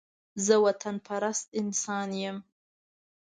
[0.45, 2.37] زه وطن پرست انسان يم